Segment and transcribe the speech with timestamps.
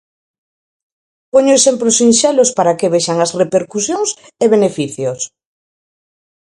[1.33, 4.09] Poño exemplos sinxelos para que vexan as repercusións
[4.43, 5.19] e beneficios.